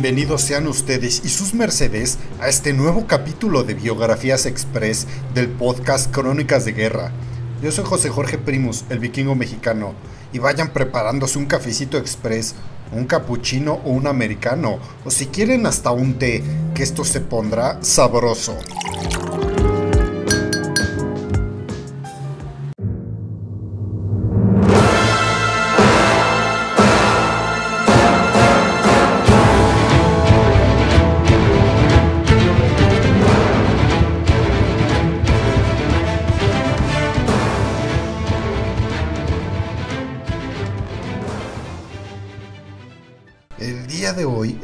[0.00, 6.14] Bienvenidos sean ustedes y sus mercedes a este nuevo capítulo de Biografías Express del podcast
[6.14, 7.10] Crónicas de Guerra.
[7.60, 9.94] Yo soy José Jorge Primus, el vikingo mexicano,
[10.32, 12.54] y vayan preparándose un cafecito express,
[12.92, 16.44] un cappuccino o un americano, o si quieren hasta un té,
[16.76, 18.56] que esto se pondrá sabroso.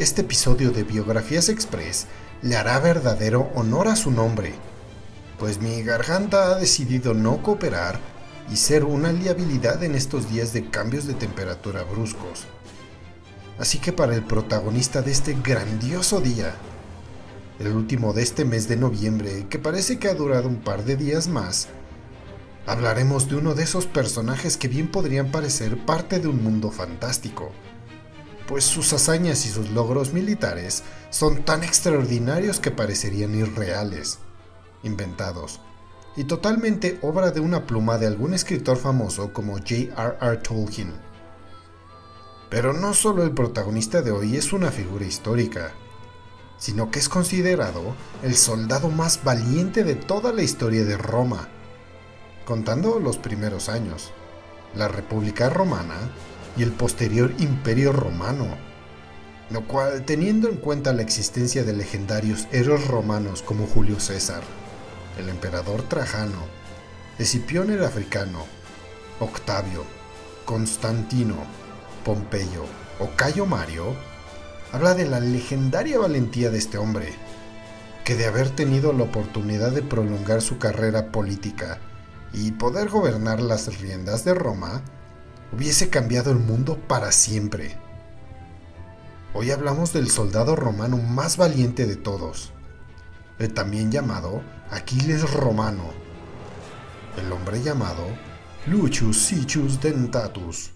[0.05, 2.09] Este episodio de Biografías Express
[2.43, 4.53] le hará verdadero honor a su nombre,
[5.39, 7.99] pues mi garganta ha decidido no cooperar
[8.53, 12.45] y ser una liabilidad en estos días de cambios de temperatura bruscos.
[13.59, 16.55] Así que para el protagonista de este grandioso día,
[17.59, 20.97] el último de este mes de noviembre, que parece que ha durado un par de
[20.97, 21.69] días más,
[22.67, 27.53] hablaremos de uno de esos personajes que bien podrían parecer parte de un mundo fantástico
[28.47, 34.19] pues sus hazañas y sus logros militares son tan extraordinarios que parecerían irreales,
[34.83, 35.61] inventados,
[36.17, 40.37] y totalmente obra de una pluma de algún escritor famoso como J.R.R.
[40.39, 40.93] Tolkien.
[42.51, 45.73] Pero no solo el protagonista de hoy es una figura histórica,
[46.59, 51.49] sino que es considerado el soldado más valiente de toda la historia de Roma,
[52.45, 54.13] contando los primeros años.
[54.75, 55.95] La República Romana
[56.57, 58.47] y el posterior Imperio Romano,
[59.51, 64.43] lo cual, teniendo en cuenta la existencia de legendarios héroes romanos como Julio César,
[65.19, 66.47] el emperador Trajano,
[67.19, 68.45] Escipión el Africano,
[69.21, 69.85] Octavio,
[70.45, 71.37] Constantino,
[72.05, 72.65] Pompeyo
[72.99, 73.95] o Cayo Mario,
[74.73, 77.13] habla de la legendaria valentía de este hombre,
[78.05, 81.79] que de haber tenido la oportunidad de prolongar su carrera política
[82.33, 84.83] y poder gobernar las riendas de Roma,
[85.53, 87.77] hubiese cambiado el mundo para siempre.
[89.33, 92.53] Hoy hablamos del soldado romano más valiente de todos,
[93.39, 95.91] el también llamado Aquiles Romano,
[97.17, 98.05] el hombre llamado
[98.67, 100.74] Lucius Siccius Dentatus.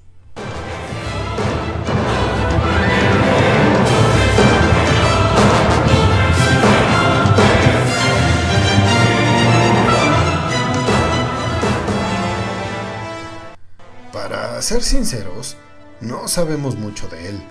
[14.68, 15.56] Ser sinceros,
[16.02, 17.42] no sabemos mucho de él.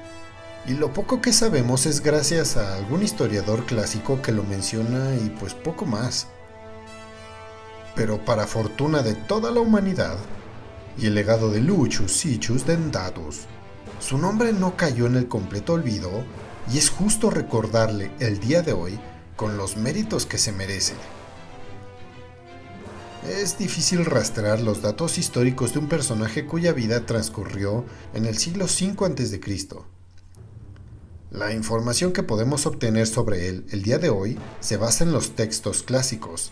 [0.68, 5.30] Y lo poco que sabemos es gracias a algún historiador clásico que lo menciona y
[5.40, 6.28] pues poco más.
[7.96, 10.16] Pero para fortuna de toda la humanidad,
[10.96, 13.48] y el legado de Lucius Siccius Dentatus,
[14.00, 16.24] su nombre no cayó en el completo olvido
[16.72, 19.00] y es justo recordarle el día de hoy
[19.36, 20.94] con los méritos que se merece.
[23.26, 27.84] Es difícil rastrear los datos históricos de un personaje cuya vida transcurrió
[28.14, 29.42] en el siglo V a.C.
[31.32, 35.36] La información que podemos obtener sobre él el día de hoy se basa en los
[35.36, 36.52] textos clásicos,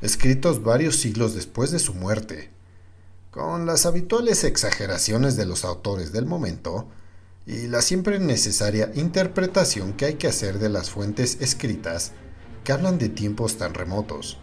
[0.00, 2.50] escritos varios siglos después de su muerte,
[3.30, 6.88] con las habituales exageraciones de los autores del momento
[7.46, 12.12] y la siempre necesaria interpretación que hay que hacer de las fuentes escritas
[12.64, 14.38] que hablan de tiempos tan remotos.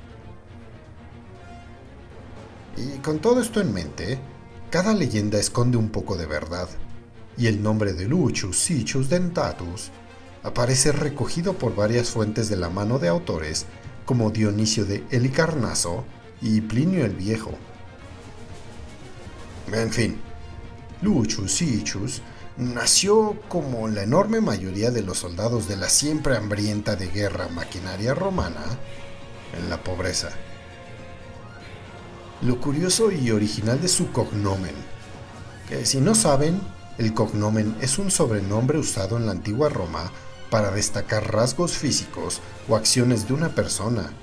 [2.78, 4.20] Y con todo esto en mente,
[4.70, 6.70] cada leyenda esconde un poco de verdad,
[7.36, 9.90] y el nombre de Lucius Siccius Dentatus
[10.44, 13.66] aparece recogido por varias fuentes de la mano de autores
[14.06, 16.06] como Dionisio de Helicarnaso
[16.42, 17.52] y Plinio el Viejo.
[19.74, 20.18] En fin,
[21.02, 22.22] Lucius Siccius
[22.58, 28.14] nació como la enorme mayoría de los soldados de la siempre hambrienta de guerra maquinaria
[28.14, 28.64] romana
[29.60, 30.30] en la pobreza
[32.42, 34.76] lo curioso y original de su cognomen.
[35.68, 36.62] Que si no saben,
[36.98, 40.12] el cognomen es un sobrenombre usado en la antigua Roma
[40.50, 44.14] para destacar rasgos físicos o acciones de una persona,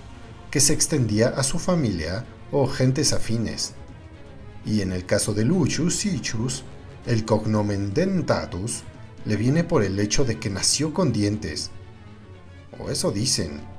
[0.50, 3.74] que se extendía a su familia o gentes afines.
[4.64, 6.62] Y en el caso de Lucius Siccius,
[7.06, 8.82] el cognomen Dentatus
[9.24, 11.70] le viene por el hecho de que nació con dientes.
[12.78, 13.73] O eso dicen.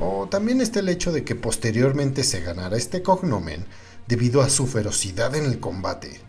[0.00, 3.66] O también está el hecho de que posteriormente se ganara este cognomen
[4.08, 6.20] debido a su ferocidad en el combate.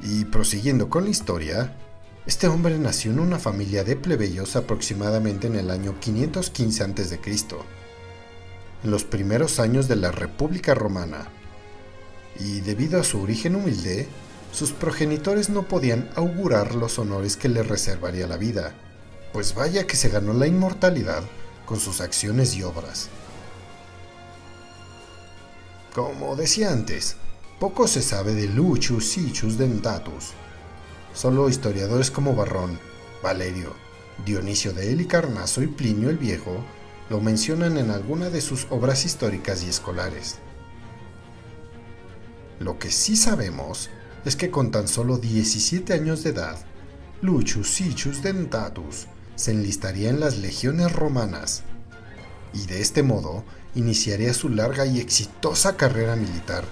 [0.00, 1.76] Y prosiguiendo con la historia,
[2.26, 7.20] este hombre nació en una familia de plebeyos aproximadamente en el año 515 a.C.,
[8.84, 11.28] en los primeros años de la República Romana,
[12.38, 14.08] y debido a su origen humilde,
[14.52, 18.74] sus progenitores no podían augurar los honores que le reservaría la vida,
[19.32, 21.22] pues vaya que se ganó la inmortalidad
[21.64, 23.08] con sus acciones y obras.
[25.94, 27.16] Como decía antes,
[27.58, 30.32] poco se sabe de Lucius Siccius Dentatus.
[31.14, 32.78] Solo historiadores como Barrón,
[33.22, 33.74] Valerio,
[34.24, 36.64] Dionisio de Helicarnaso y Plinio el Viejo
[37.10, 40.38] lo mencionan en alguna de sus obras históricas y escolares.
[42.58, 43.90] Lo que sí sabemos
[44.24, 46.56] es que con tan solo 17 años de edad,
[47.20, 51.62] Lucius Siccius Dentatus se enlistaría en las legiones romanas
[52.52, 53.44] y de este modo
[53.74, 56.64] iniciaría su larga y exitosa carrera militar.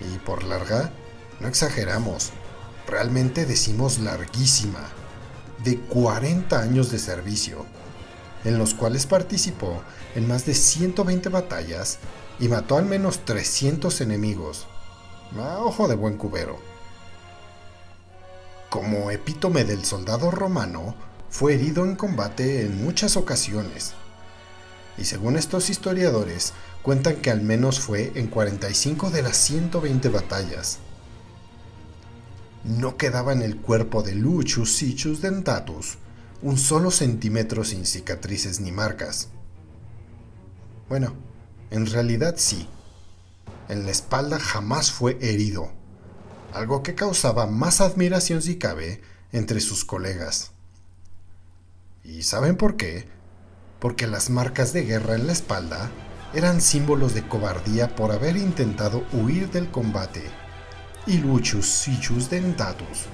[0.00, 0.92] Y por larga,
[1.40, 2.30] no exageramos,
[2.86, 4.88] realmente decimos larguísima,
[5.64, 7.66] de 40 años de servicio,
[8.44, 9.82] en los cuales participó
[10.14, 11.98] en más de 120 batallas
[12.40, 14.66] y mató al menos 300 enemigos.
[15.38, 16.71] A ojo de buen cubero.
[18.72, 20.94] Como epítome del soldado romano,
[21.28, 23.92] fue herido en combate en muchas ocasiones.
[24.96, 30.78] Y según estos historiadores, cuentan que al menos fue en 45 de las 120 batallas.
[32.64, 35.98] No quedaba en el cuerpo de Lucius Siccius Dentatus
[36.40, 39.28] un solo centímetro sin cicatrices ni marcas.
[40.88, 41.12] Bueno,
[41.70, 42.66] en realidad sí.
[43.68, 45.72] En la espalda jamás fue herido,
[46.52, 49.00] algo que causaba más admiración si cabe
[49.32, 50.52] entre sus colegas.
[52.04, 53.06] ¿Y saben por qué?
[53.78, 55.90] Porque las marcas de guerra en la espalda
[56.34, 60.22] eran símbolos de cobardía por haber intentado huir del combate.
[61.06, 63.06] Y Lucius Siccius Dentatus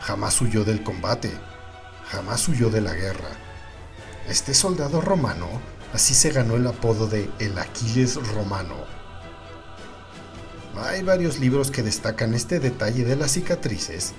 [0.00, 1.30] jamás huyó del combate
[2.14, 3.30] jamás huyó de la guerra.
[4.28, 5.48] Este soldado romano
[5.92, 8.74] así se ganó el apodo de el Aquiles romano.
[10.76, 14.12] Hay varios libros que destacan este detalle de las cicatrices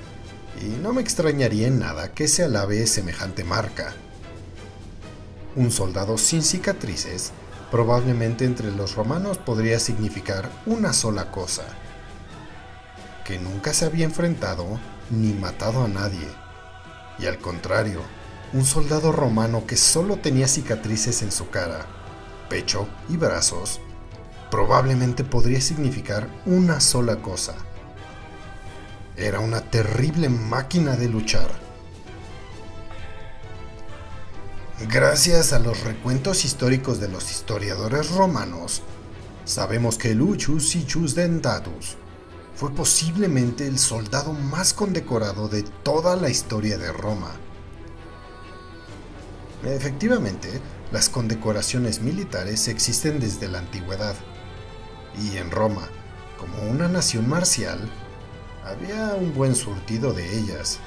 [0.62, 3.94] y no me extrañaría en nada que se alabe semejante marca.
[5.56, 7.32] Un soldado sin cicatrices
[7.72, 11.64] probablemente entre los romanos podría significar una sola cosa,
[13.26, 14.80] que nunca se había enfrentado
[15.10, 16.28] ni matado a nadie
[17.20, 18.02] y al contrario,
[18.54, 21.86] un soldado romano que solo tenía cicatrices en su cara,
[22.50, 23.80] pecho y brazos,
[24.52, 27.56] probablemente podría significar una sola cosa.
[29.18, 31.50] Era una terrible máquina de luchar.
[34.90, 38.82] Gracias a los recuentos históricos de los historiadores romanos,
[39.46, 41.96] sabemos que Lucius Siccius Dentatus
[42.56, 47.32] fue posiblemente el soldado más condecorado de toda la historia de Roma.
[49.64, 50.62] Efectivamente,
[50.92, 54.16] las condecoraciones militares existen desde la antigüedad,
[55.22, 55.88] y en Roma,
[56.38, 57.80] como una nación marcial,
[58.66, 60.80] había un buen surtido de ellas.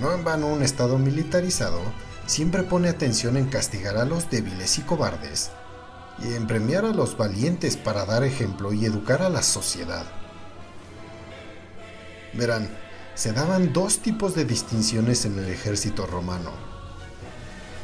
[0.00, 1.80] No en vano un Estado militarizado
[2.26, 5.50] siempre pone atención en castigar a los débiles y cobardes,
[6.18, 10.04] y en premiar a los valientes para dar ejemplo y educar a la sociedad.
[12.34, 12.68] Verán,
[13.14, 16.52] se daban dos tipos de distinciones en el ejército romano.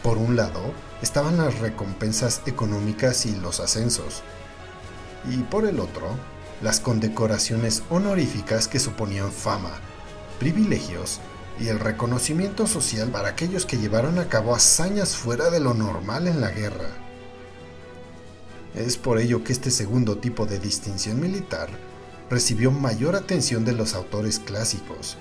[0.03, 0.61] Por un lado,
[1.03, 4.23] estaban las recompensas económicas y los ascensos.
[5.31, 6.09] Y por el otro,
[6.63, 9.73] las condecoraciones honoríficas que suponían fama,
[10.39, 11.21] privilegios
[11.59, 16.27] y el reconocimiento social para aquellos que llevaron a cabo hazañas fuera de lo normal
[16.27, 16.89] en la guerra.
[18.75, 21.69] Es por ello que este segundo tipo de distinción militar
[22.29, 25.17] recibió mayor atención de los autores clásicos,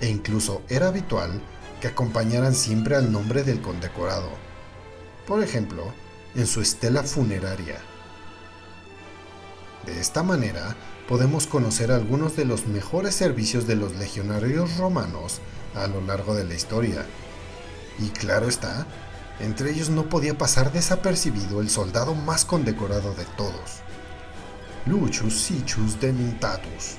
[0.00, 1.42] e incluso era habitual
[1.80, 4.30] que acompañaran siempre al nombre del condecorado,
[5.26, 5.92] por ejemplo,
[6.34, 7.78] en su estela funeraria.
[9.86, 10.76] De esta manera,
[11.08, 15.40] podemos conocer algunos de los mejores servicios de los legionarios romanos
[15.74, 17.06] a lo largo de la historia.
[17.98, 18.86] Y claro está,
[19.40, 23.80] entre ellos no podía pasar desapercibido el soldado más condecorado de todos,
[24.86, 26.96] Lucius Siccius Dentatus.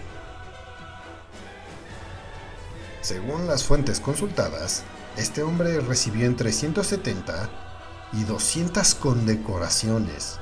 [3.02, 4.84] Según las fuentes consultadas,
[5.18, 7.50] este hombre recibió entre 170
[8.14, 10.40] y 200 condecoraciones.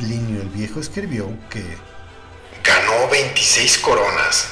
[0.00, 1.62] Plinio el Viejo escribió que
[2.64, 4.46] ganó 26 coronas,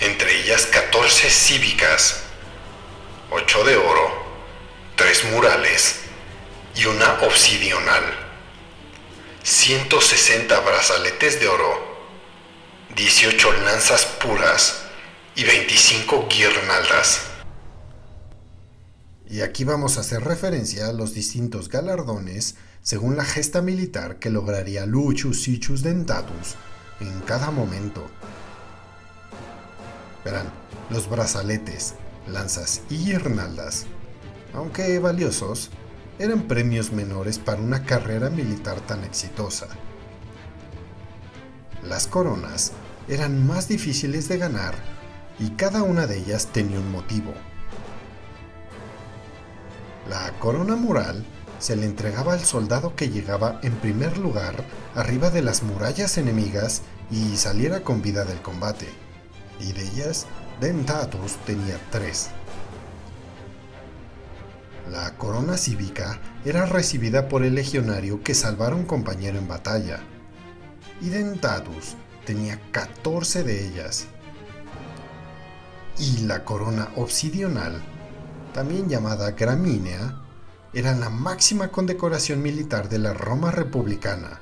[0.00, 2.22] entre ellas 14 cívicas,
[3.30, 4.24] 8 de oro,
[4.96, 5.96] 3 murales
[6.76, 8.04] y una obsidional.
[9.42, 11.98] 160 brazaletes de oro,
[12.96, 14.86] 18 lanzas puras
[15.36, 17.20] y 25 guirnaldas.
[19.28, 22.54] Y aquí vamos a hacer referencia a los distintos galardones
[22.84, 26.56] según la gesta militar que lograría Lucius Siccius Dentatus
[27.00, 28.06] en cada momento.
[30.22, 30.46] Verán,
[30.90, 31.94] los brazaletes,
[32.28, 33.86] lanzas y guirnaldas,
[34.52, 35.70] aunque valiosos,
[36.18, 39.66] eran premios menores para una carrera militar tan exitosa.
[41.82, 42.72] Las coronas
[43.08, 44.74] eran más difíciles de ganar
[45.38, 47.32] y cada una de ellas tenía un motivo.
[50.06, 51.24] La corona mural
[51.64, 54.62] se le entregaba al soldado que llegaba en primer lugar
[54.94, 58.86] arriba de las murallas enemigas y saliera con vida del combate,
[59.58, 60.26] y de ellas
[60.60, 62.28] Dentatus tenía tres.
[64.90, 70.00] La corona cívica era recibida por el legionario que salvara un compañero en batalla,
[71.00, 71.94] y Dentatus
[72.26, 74.04] tenía 14 de ellas.
[75.98, 77.80] Y la corona obsidional,
[78.52, 80.23] también llamada gramínea,
[80.74, 84.40] era la máxima condecoración militar de la Roma republicana.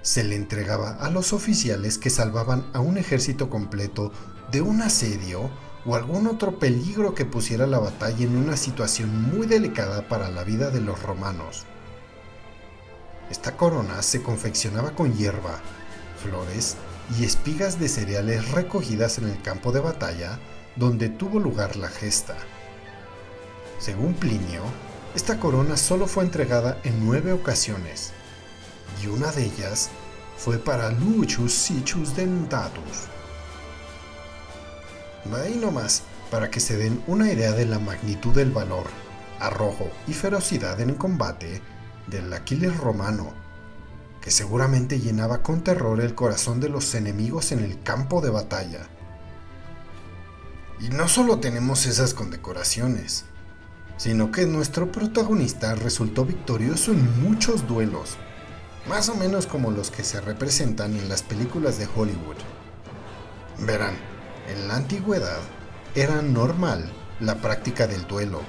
[0.00, 4.12] Se le entregaba a los oficiales que salvaban a un ejército completo
[4.50, 5.50] de un asedio
[5.84, 10.42] o algún otro peligro que pusiera la batalla en una situación muy delicada para la
[10.42, 11.66] vida de los romanos.
[13.30, 15.60] Esta corona se confeccionaba con hierba,
[16.22, 16.76] flores
[17.18, 20.38] y espigas de cereales recogidas en el campo de batalla
[20.76, 22.36] donde tuvo lugar la gesta.
[23.78, 24.62] Según Plinio,
[25.14, 28.12] esta corona solo fue entregada en nueve ocasiones,
[29.02, 29.90] y una de ellas
[30.36, 33.06] fue para Lucius Siccius Dentatus.
[35.32, 38.86] Ahí nomás, para que se den una idea de la magnitud del valor,
[39.38, 41.62] arrojo y ferocidad en combate
[42.08, 43.32] del Aquiles romano,
[44.20, 48.88] que seguramente llenaba con terror el corazón de los enemigos en el campo de batalla.
[50.80, 53.24] Y no solo tenemos esas condecoraciones,
[53.98, 58.16] sino que nuestro protagonista resultó victorioso en muchos duelos,
[58.88, 62.36] más o menos como los que se representan en las películas de Hollywood.
[63.58, 63.96] Verán,
[64.48, 65.40] en la antigüedad
[65.94, 66.90] era normal
[67.20, 68.40] la práctica del duelo,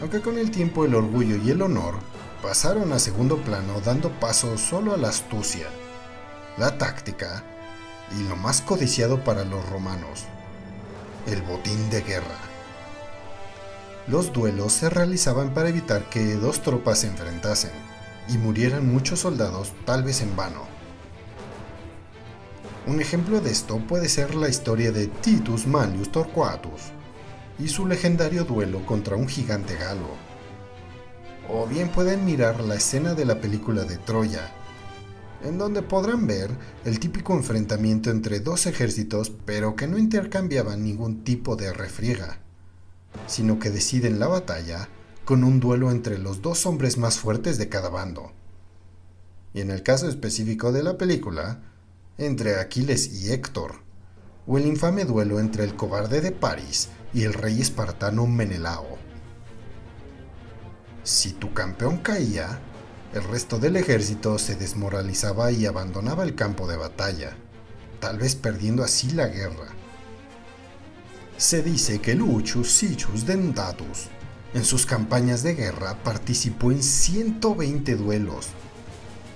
[0.00, 1.94] aunque con el tiempo el orgullo y el honor
[2.42, 5.68] pasaron a segundo plano dando paso solo a la astucia,
[6.58, 7.44] la táctica
[8.18, 10.24] y lo más codiciado para los romanos,
[11.26, 12.45] el botín de guerra.
[14.08, 17.72] Los duelos se realizaban para evitar que dos tropas se enfrentasen
[18.28, 20.62] y murieran muchos soldados tal vez en vano.
[22.86, 26.82] Un ejemplo de esto puede ser la historia de Titus Manlius Torquatus
[27.58, 30.10] y su legendario duelo contra un gigante galo.
[31.48, 34.52] O bien pueden mirar la escena de la película de Troya,
[35.42, 36.50] en donde podrán ver
[36.84, 42.45] el típico enfrentamiento entre dos ejércitos pero que no intercambiaban ningún tipo de refriega
[43.26, 44.88] sino que deciden la batalla
[45.24, 48.32] con un duelo entre los dos hombres más fuertes de cada bando.
[49.54, 51.60] Y en el caso específico de la película,
[52.18, 53.80] entre Aquiles y Héctor,
[54.46, 58.98] o el infame duelo entre el cobarde de París y el rey espartano Menelao.
[61.02, 62.60] Si tu campeón caía,
[63.14, 67.36] el resto del ejército se desmoralizaba y abandonaba el campo de batalla,
[68.00, 69.68] tal vez perdiendo así la guerra.
[71.38, 74.08] Se dice que Lucius Siccius Dentatus
[74.54, 78.46] en sus campañas de guerra participó en 120 duelos,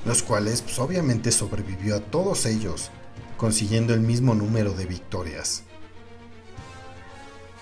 [0.07, 2.90] los cuales pues, obviamente sobrevivió a todos ellos,
[3.37, 5.64] consiguiendo el mismo número de victorias.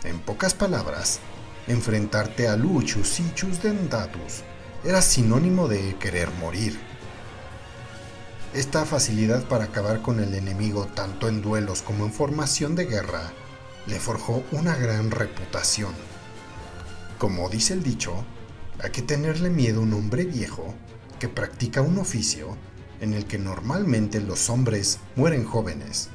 [0.05, 1.19] En pocas palabras,
[1.67, 4.45] enfrentarte a Lucius Siccius Dentatus
[4.85, 6.79] era sinónimo de querer morir.
[8.55, 13.33] Esta facilidad para acabar con el enemigo tanto en duelos como en formación de guerra
[13.89, 15.93] le forjó una gran reputación.
[17.19, 18.25] Como dice el dicho,
[18.83, 20.75] hay que tenerle miedo a un hombre viejo
[21.19, 22.57] que practica un oficio
[23.01, 26.11] en el que normalmente los hombres mueren jóvenes.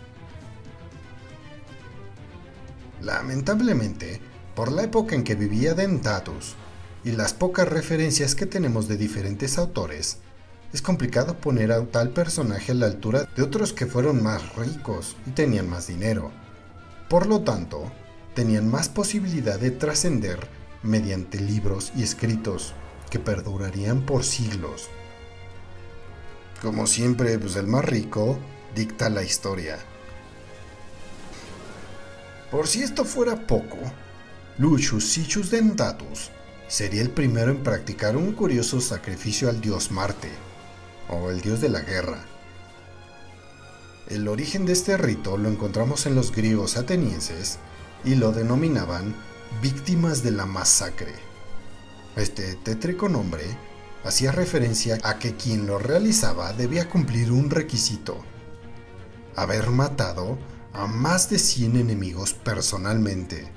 [3.02, 4.22] Lamentablemente,
[4.56, 6.56] por la época en que vivía Dentatus
[7.04, 10.20] y las pocas referencias que tenemos de diferentes autores,
[10.72, 15.18] es complicado poner a tal personaje a la altura de otros que fueron más ricos
[15.26, 16.43] y tenían más dinero.
[17.14, 17.92] Por lo tanto,
[18.34, 20.48] tenían más posibilidad de trascender
[20.82, 22.74] mediante libros y escritos
[23.12, 24.90] que perdurarían por siglos.
[26.60, 28.40] Como siempre, pues el más rico
[28.74, 29.78] dicta la historia.
[32.50, 33.78] Por si esto fuera poco,
[34.58, 36.32] Lucius Siccius Dentatus
[36.68, 40.32] sería el primero en practicar un curioso sacrificio al dios Marte,
[41.10, 42.26] o el dios de la guerra,
[44.08, 47.60] el origen de este rito lo encontramos en los griegos atenienses
[48.04, 49.16] y lo denominaban
[49.62, 51.14] víctimas de la masacre.
[52.16, 53.44] Este tétrico nombre
[54.04, 58.18] hacía referencia a que quien lo realizaba debía cumplir un requisito,
[59.36, 60.38] haber matado
[60.74, 63.48] a más de 100 enemigos personalmente.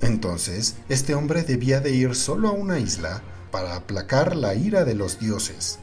[0.00, 4.94] Entonces, este hombre debía de ir solo a una isla para aplacar la ira de
[4.94, 5.78] los dioses,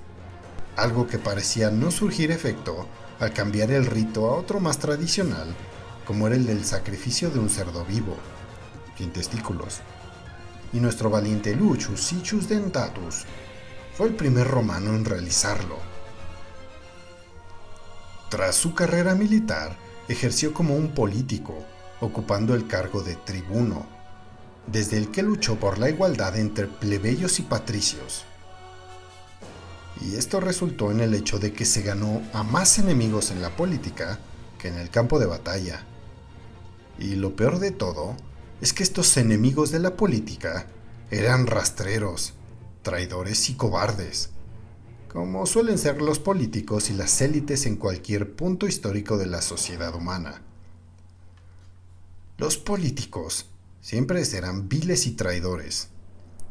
[0.76, 2.88] algo que parecía no surgir efecto
[3.20, 5.54] al cambiar el rito a otro más tradicional,
[6.06, 8.16] como era el del sacrificio de un cerdo vivo,
[8.98, 9.82] sin testículos.
[10.74, 13.26] Y nuestro valiente Lucius Siccius Dentatus
[13.96, 15.78] fue el primer romano en realizarlo.
[18.30, 19.76] Tras su carrera militar,
[20.08, 21.54] ejerció como un político,
[22.00, 23.86] ocupando el cargo de tribuno,
[24.68, 28.26] desde el que luchó por la igualdad entre plebeyos y patricios.
[30.02, 33.56] Y esto resultó en el hecho de que se ganó a más enemigos en la
[33.56, 34.20] política
[34.58, 35.86] que en el campo de batalla.
[36.98, 38.16] Y lo peor de todo
[38.62, 40.68] es que estos enemigos de la política
[41.10, 42.34] eran rastreros,
[42.82, 44.30] traidores y cobardes,
[45.12, 49.94] como suelen ser los políticos y las élites en cualquier punto histórico de la sociedad
[49.94, 50.42] humana.
[52.38, 53.48] Los políticos
[53.82, 55.90] siempre serán viles y traidores,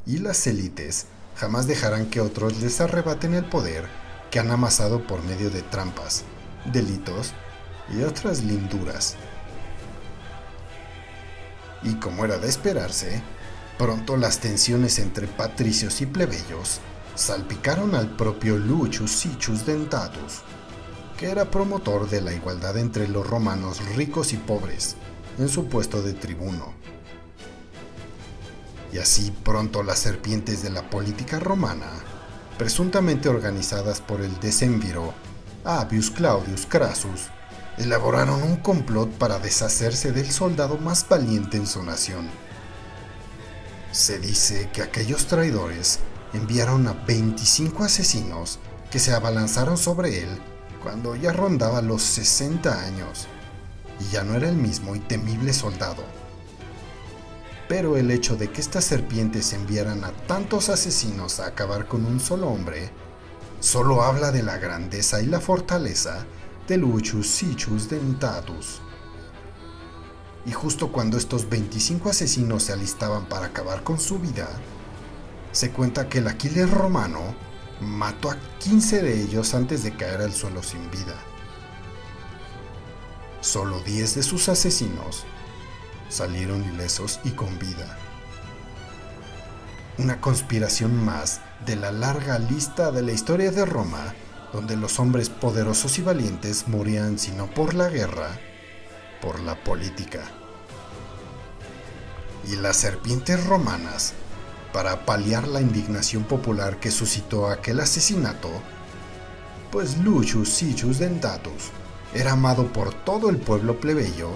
[0.06, 1.06] y las élites
[1.40, 3.88] jamás dejarán que otros les arrebaten el poder
[4.30, 6.24] que han amasado por medio de trampas,
[6.66, 7.32] delitos
[7.88, 9.16] y otras linduras.
[11.82, 13.22] Y como era de esperarse,
[13.78, 16.80] pronto las tensiones entre patricios y plebeyos
[17.14, 20.42] salpicaron al propio Lucius Siccius Dentatus,
[21.16, 24.94] que era promotor de la igualdad entre los romanos ricos y pobres
[25.38, 26.74] en su puesto de tribuno.
[28.92, 31.90] Y así pronto las serpientes de la política romana,
[32.58, 35.14] presuntamente organizadas por el decemviro
[35.64, 37.28] Abius Claudius Crassus,
[37.78, 42.28] elaboraron un complot para deshacerse del soldado más valiente en su nación.
[43.92, 46.00] Se dice que aquellos traidores
[46.32, 48.58] enviaron a 25 asesinos
[48.90, 50.28] que se abalanzaron sobre él
[50.82, 53.26] cuando ya rondaba los 60 años
[54.00, 56.19] y ya no era el mismo y temible soldado.
[57.70, 62.18] Pero el hecho de que estas serpientes enviaran a tantos asesinos a acabar con un
[62.18, 62.90] solo hombre,
[63.60, 66.26] solo habla de la grandeza y la fortaleza
[66.66, 68.80] de Lucius Siccius Dentatus.
[70.44, 74.48] Y justo cuando estos 25 asesinos se alistaban para acabar con su vida,
[75.52, 77.36] se cuenta que el Aquiles romano
[77.80, 81.14] mató a 15 de ellos antes de caer al suelo sin vida.
[83.40, 85.24] Solo 10 de sus asesinos
[86.10, 87.96] salieron ilesos y con vida.
[89.96, 94.14] Una conspiración más de la larga lista de la historia de Roma
[94.52, 98.38] donde los hombres poderosos y valientes morían sino por la guerra,
[99.20, 100.24] por la política.
[102.50, 104.14] Y las serpientes romanas,
[104.72, 108.50] para paliar la indignación popular que suscitó aquel asesinato,
[109.70, 111.70] pues Lucius Siccius Dentatus
[112.14, 114.30] era amado por todo el pueblo plebeyo,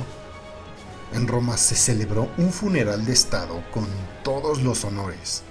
[1.12, 3.86] en Roma se celebró un funeral de Estado con
[4.22, 5.42] todos los honores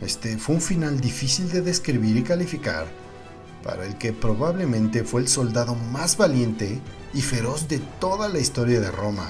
[0.00, 2.86] este fue un final difícil de describir y calificar
[3.64, 6.80] para el que probablemente fue el soldado más valiente
[7.12, 9.28] y feroz de toda la historia de Roma,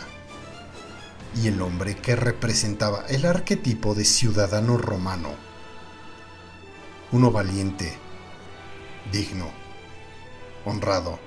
[1.42, 5.30] y el hombre que representaba el arquetipo de ciudadano romano.
[7.10, 7.96] Uno valiente,
[9.10, 9.50] digno,
[10.66, 11.18] honrado,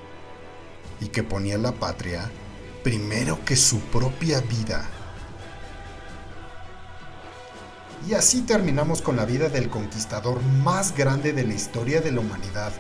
[1.01, 2.31] y que ponía la patria
[2.83, 4.87] primero que su propia vida.
[8.07, 12.21] Y así terminamos con la vida del conquistador más grande de la historia de la
[12.21, 12.71] humanidad,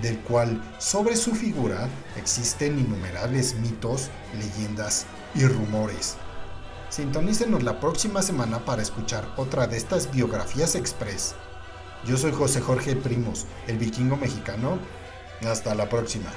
[0.00, 4.08] del cual sobre su figura existen innumerables mitos,
[4.38, 5.04] leyendas
[5.34, 6.16] y rumores.
[6.88, 11.34] Sintonícenos la próxima semana para escuchar otra de estas biografías express.
[12.06, 14.78] Yo soy José Jorge Primos, el vikingo mexicano.
[15.42, 16.30] Hasta la próxima.